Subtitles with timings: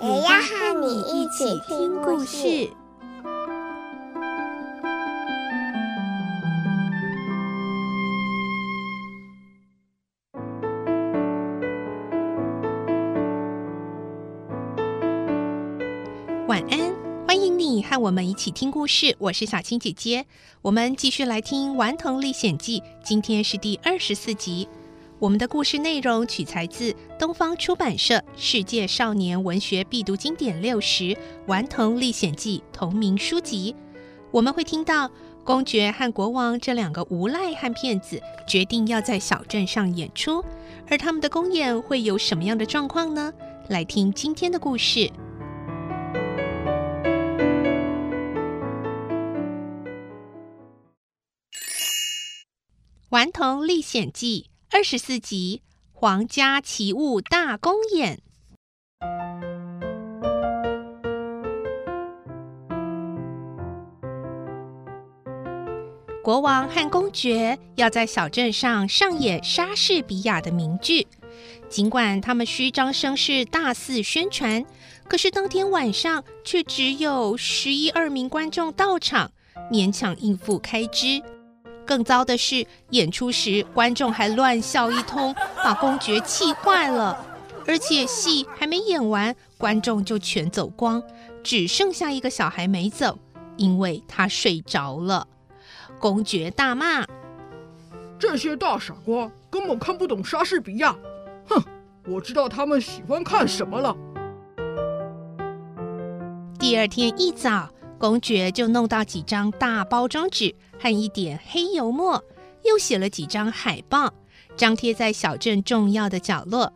[0.00, 2.70] 也要和你一起听故事。
[16.46, 16.94] 晚安，
[17.26, 19.16] 欢迎你和我们一起听故事。
[19.18, 20.24] 我是小青姐姐，
[20.62, 24.68] 我们继续来听《顽童历险记》，今天是第二十四集。
[25.20, 31.04] 我们的故事内容取材自东方出版社《世界少年文学必读经典六十·
[31.46, 33.74] 顽童历险记》同名书籍。
[34.30, 35.10] 我们会听到
[35.42, 40.44] 公爵和国王这两个无赖和骗子决定要在小镇上演出，
[40.88, 43.32] 而他们的公演会有什么样的状况呢？
[43.68, 45.00] 来听今天的故事。
[53.08, 58.20] 《顽童历险记》二十四集：皇家奇物大公演。
[66.22, 71.06] 国王和公爵要在小镇上上演莎士比亚的名剧，
[71.70, 74.66] 尽管他们虚张声势大肆宣传，
[75.08, 79.32] 可是当天晚上却只有十一二名观众到场，
[79.72, 81.22] 勉强应付开支。
[81.88, 87.24] 更糟的是，演出时观众还乱笑一通，把公爵气坏了。
[87.66, 91.02] 而且戏还没演完，观众就全走光，
[91.42, 93.18] 只剩下一个小孩没走，
[93.56, 95.26] 因为他睡着了。
[95.98, 97.06] 公爵大骂
[98.20, 100.94] ：“这些大傻瓜根本看不懂莎士比亚！
[101.48, 101.62] 哼，
[102.06, 103.96] 我知道他们喜欢看什么了。”
[106.58, 110.54] 第二天一早，公爵就弄到几张大包装纸。
[110.80, 112.22] 和一点黑油墨，
[112.64, 114.14] 又写了几张海报，
[114.56, 116.72] 张贴在小镇重要的角落。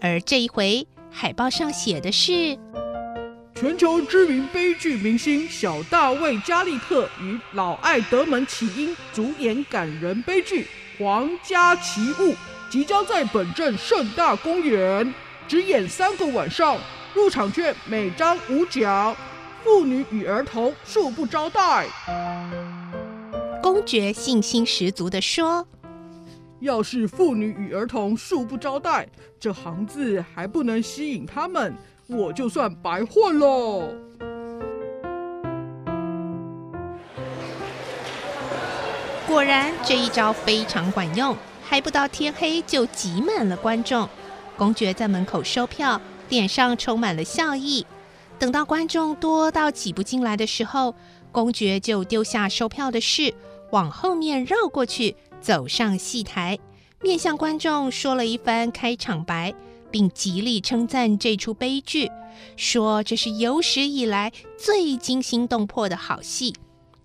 [0.00, 2.58] 而这一回，海报上写的是
[3.54, 10.66] ：“全球知名悲剧明星小大卫·加利特与老艾德蒙·起因主演感人悲剧
[10.98, 12.32] 《皇家奇物》，
[12.68, 15.14] 即将在本镇盛大公演，
[15.46, 16.76] 只演三个晚上，
[17.14, 19.16] 入场券每张五角，
[19.64, 21.88] 妇女与儿童恕不招待。”
[23.62, 25.66] 公爵信心十足地说
[26.60, 29.08] ：“要是妇女与儿童恕不招待，
[29.40, 31.74] 这行字还不能吸引他们，
[32.06, 33.88] 我就算白混喽。”
[39.26, 44.08] 果然，这一招非常管用，还不到天黑就挤满了观众。
[44.56, 47.84] 公爵在门口收票，脸上充满了笑意。
[48.44, 50.94] 等到观众多到挤不进来的时候，
[51.32, 53.32] 公爵就丢下收票的事。
[53.70, 56.58] 往后面绕过去，走上戏台，
[57.00, 59.54] 面向观众说了一番开场白，
[59.90, 62.10] 并极力称赞这出悲剧，
[62.54, 66.54] 说这是有史以来最惊心动魄的好戏。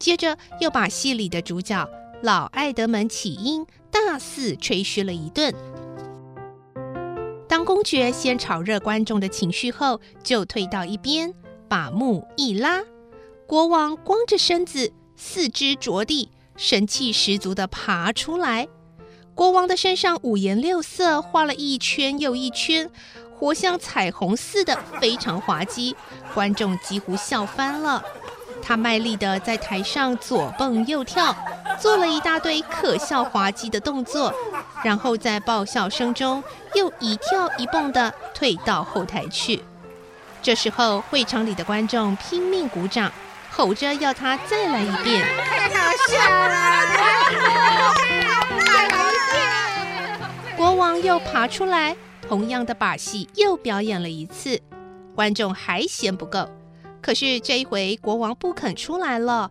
[0.00, 1.88] 接着又把戏里的主角
[2.24, 5.54] 老艾德蒙起因大肆吹嘘了一顿。
[7.50, 11.34] 当公爵先炒热观众的情绪后，就退到一边，
[11.68, 12.80] 把幕一拉，
[13.44, 16.30] 国王光着身子，四肢着地。
[16.56, 18.68] 神气十足地爬出来，
[19.34, 22.88] 国王的身上五颜六色，画了一圈又一圈，
[23.34, 25.96] 活像彩虹似的，非常滑稽，
[26.32, 28.04] 观众几乎笑翻了。
[28.62, 31.34] 他卖力地在台上左蹦右跳，
[31.78, 34.34] 做了一大堆可笑滑稽的动作，
[34.82, 36.42] 然后在爆笑声中
[36.74, 39.62] 又一跳一蹦的退到后台去。
[40.42, 43.12] 这时候，会场里的观众拼命鼓掌。
[43.52, 46.54] 吼着要他再来一遍，太好笑了！
[48.64, 50.26] 太好笑！
[50.56, 51.96] 国王又爬出来，
[52.26, 54.58] 同样的把戏又表演了一次，
[55.16, 56.48] 观众还嫌不够。
[57.02, 59.50] 可是这一回国王不肯出来了，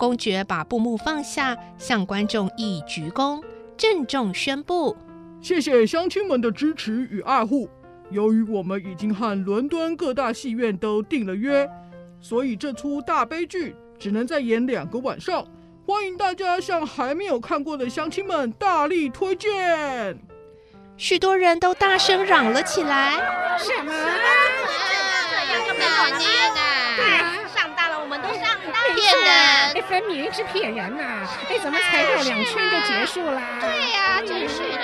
[0.00, 3.42] 公爵把布幕放下，向观众一鞠躬，
[3.76, 4.96] 郑重宣布
[5.42, 7.68] ：“谢谢乡亲们的支持与爱护。
[8.08, 11.68] 由于我们已经和伦敦各大戏院都订了约。”
[12.18, 15.46] 所以这出大悲剧只能再演两个晚上，
[15.86, 20.18] 欢迎大家向还没有看过的乡亲们大力推荐。
[20.96, 23.16] 许多人都大声嚷了起来
[23.60, 23.92] ：“什么？
[23.92, 26.24] 这样就没有年
[26.54, 26.60] 呐！
[26.96, 27.39] 对啊，上当了，我们
[28.22, 28.94] 都上当了。
[28.94, 29.82] 骗人！
[29.88, 31.26] 分明是骗人呐！
[31.48, 33.58] 哎，怎么才绕两圈就结束啦？
[33.60, 34.80] 对呀，真是的。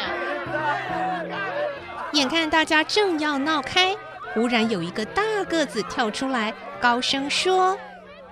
[2.12, 3.94] 眼看大家正要闹开，
[4.32, 7.76] 忽然有一个大个子跳出来，高声说：“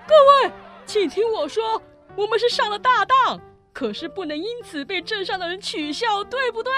[0.09, 0.15] 各
[0.49, 0.53] 位，
[0.87, 1.81] 请听我说，
[2.17, 3.41] 我们是上了大当，
[3.73, 6.73] 可是不能因此被镇上的人取笑，对不对？”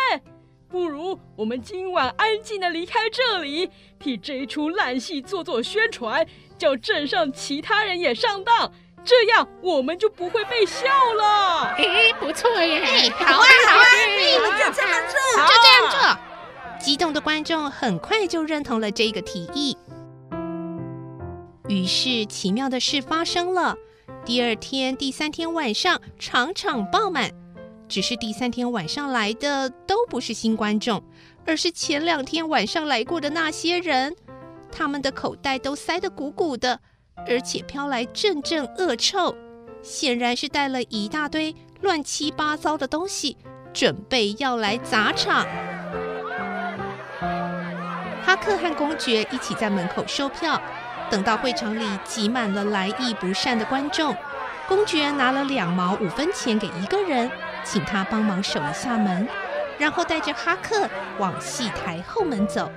[0.68, 3.70] 不如我们今晚安静的离开这里，
[4.00, 6.26] 替这一出烂戏做做宣传，
[6.58, 8.72] 叫镇上其他人也上当，
[9.04, 11.74] 这样我们就不会被笑了。
[11.76, 12.82] 哎，不错耶！
[12.82, 13.86] 哎，好啊，好啊，
[14.18, 16.18] 你们就这么做，就这样做。
[16.80, 19.76] 激动的观众很快就认同了这个提议。
[21.68, 23.76] 于是奇妙的事发生了，
[24.24, 27.30] 第二天、第三天晚上场场爆满。
[27.88, 31.02] 只是第三天晚上来的都不是新观众，
[31.46, 34.14] 而是前两天晚上来过的那些人。
[34.72, 36.80] 他们的口袋都塞得鼓鼓的，
[37.28, 39.34] 而且飘来阵阵恶臭，
[39.82, 43.36] 显然是带了一大堆乱七八糟的东西，
[43.72, 45.46] 准备要来砸场。
[48.22, 50.60] 哈克和公爵一起在门口售票，
[51.08, 54.14] 等到会场里挤满了来意不善的观众，
[54.66, 57.30] 公爵拿了两毛五分钱给一个人。
[57.68, 59.26] 请他帮忙守一下门，
[59.76, 62.70] 然后带着哈克往戏台后门走。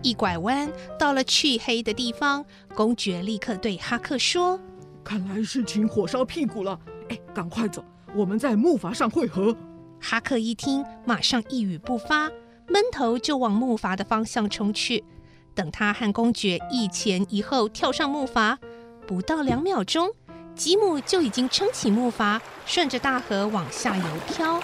[0.00, 4.58] 一拐弯到了黢黑的地方，公爵立刻对哈克说
[5.02, 6.78] ：“看来事情火烧屁股了，
[7.08, 9.54] 哎，赶快走，我们在木筏上会合。”
[10.00, 12.30] 哈克一听，马上一语不发，
[12.68, 15.04] 闷头就往木筏的方向冲去。
[15.52, 18.56] 等他和公爵一前一后跳上木筏，
[19.04, 20.14] 不到两秒钟。
[20.58, 24.60] 吉姆就已经撑起木筏，顺着大河往下游漂。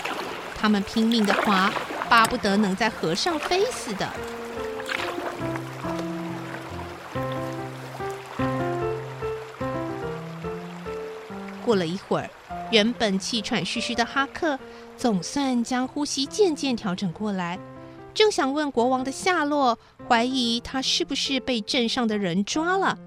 [0.56, 1.72] 他们拼命的划，
[2.10, 4.10] 巴不得能在河上飞似的。
[11.64, 12.28] 过了一会儿，
[12.72, 14.58] 原本气喘吁吁的哈克
[14.98, 17.56] 总算将呼吸渐渐调整过来，
[18.12, 22.98] 正想问国王的下落，怀疑他是不是被镇上的人抓了。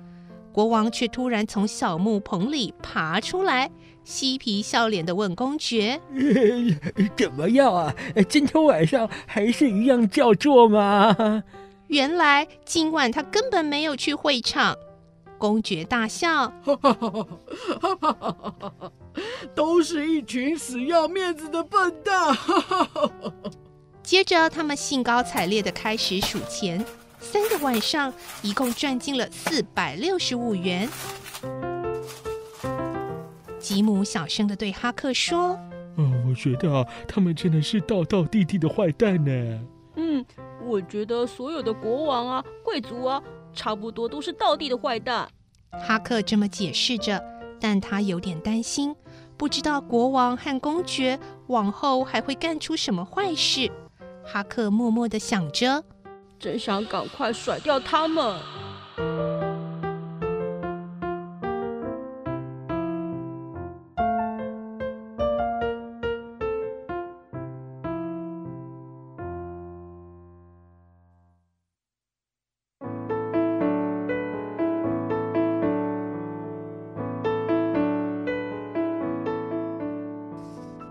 [0.57, 3.69] 国王却突然从小木棚里爬出来，
[4.03, 6.01] 嬉皮笑脸地问公爵
[7.15, 7.93] ：“怎么样啊？
[8.27, 11.15] 今天晚上还是一样叫座吗？”
[11.89, 14.75] 原来今晚他根本没有去会场。
[15.37, 16.51] 公爵大笑
[19.53, 22.35] ：“都是一群死要面子的笨蛋！”
[24.01, 26.83] 接着，他们兴高采烈地开始数钱。
[27.19, 30.87] 三个晚上，一共赚进了四百六十五元。
[33.59, 35.59] 吉姆小声的对哈克说
[35.97, 39.59] ：“嗯，我觉得啊，他们真的是道道地地的坏蛋呢。
[39.95, 40.25] 嗯，
[40.63, 43.21] 我觉得所有的国王啊、贵族啊，
[43.53, 45.27] 差不多都是道地的坏蛋。”
[45.85, 47.21] 哈克这么解释着，
[47.59, 48.95] 但他有点担心，
[49.35, 53.69] 不知道国王和公爵往后还会干出什么坏事。
[54.23, 55.83] 哈克默默的想着。
[56.39, 58.39] 真想赶快甩掉他们。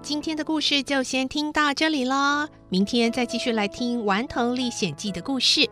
[0.07, 5.67] 今天的故事就先听到这里喽，明天再继续来听《顽童历险记》的故事。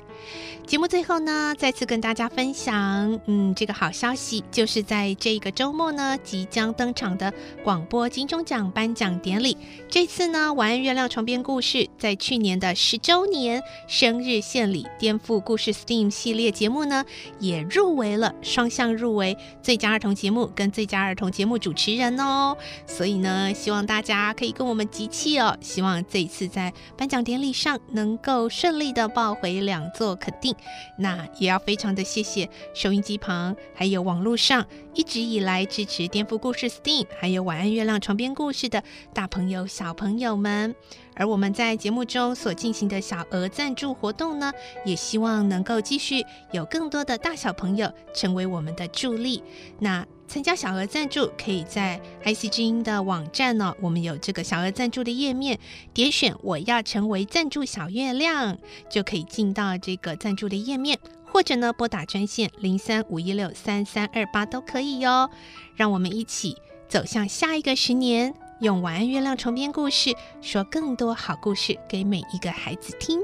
[0.67, 9.57] 节目最后呢，再次跟大家分享，嗯，这个好消息就是在这个周末呢，即将登场的广播金钟奖颁奖典礼。
[9.91, 17.05] 这次呢，《晚安月亮床边故事》在去年的十周年生日献礼颠覆故事 STEAM 系列节目呢，
[17.39, 22.57] 也入围了双向入围最佳儿童节目跟最佳儿童节目主持人哦。
[22.87, 30.55] 所以呢，希望大家可以跟我们集气哦，希望这一次在颁奖典礼上能够顺利的抱回两座肯定。
[30.99, 40.75] 那也要非常的谢谢收音机旁还有网络上一直以来支持颠覆故事 STEAM 还有晚安月亮床边故事的大朋友小朋友们。
[41.17, 44.53] 而我们在节目中所进行的小额赞助活动呢，
[44.85, 49.41] 也希望能够继续有更多的大小朋友成为我们的助力。
[49.79, 50.05] 那
[50.35, 55.61] 参加小额赞助，可以在 IC 之音的网站呢、我们有这个小额赞助的页面，
[55.93, 58.59] 点选我要成为赞助小月亮，
[58.91, 65.31] 就可以进到这个赞助的页面，或者呢拨打专线零三五一六三三二八都可以哟。
[65.77, 66.57] 让我们一起
[66.89, 68.35] 走向下一个十年。
[68.59, 73.21] 用晚安月亮重编故事说更多好故事给每一个孩子听。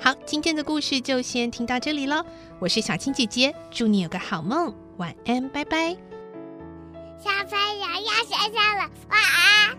[0.00, 2.24] 好，今天的故事就先听到这里喽。
[2.58, 6.13] 我是小青姐姐，祝你有个好梦，晚安，拜拜。
[7.24, 9.78] 小朋友要睡觉了，晚安。